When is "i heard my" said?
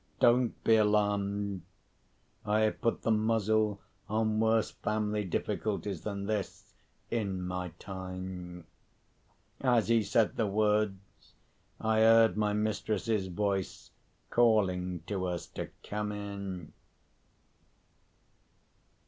11.79-12.51